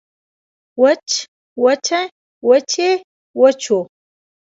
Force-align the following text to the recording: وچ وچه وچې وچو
وچ 0.83 1.07
وچه 1.63 2.01
وچې 2.49 2.91
وچو 3.39 3.79